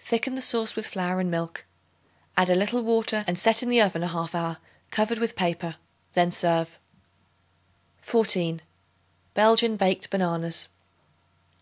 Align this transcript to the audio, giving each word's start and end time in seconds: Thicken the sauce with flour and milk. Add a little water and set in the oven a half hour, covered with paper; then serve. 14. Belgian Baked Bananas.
Thicken 0.00 0.34
the 0.34 0.40
sauce 0.40 0.74
with 0.74 0.86
flour 0.86 1.20
and 1.20 1.30
milk. 1.30 1.66
Add 2.34 2.48
a 2.48 2.54
little 2.54 2.80
water 2.80 3.24
and 3.26 3.38
set 3.38 3.62
in 3.62 3.68
the 3.68 3.82
oven 3.82 4.02
a 4.02 4.06
half 4.08 4.34
hour, 4.34 4.56
covered 4.90 5.18
with 5.18 5.36
paper; 5.36 5.76
then 6.14 6.30
serve. 6.30 6.78
14. 8.00 8.62
Belgian 9.34 9.76
Baked 9.76 10.08
Bananas. 10.08 10.68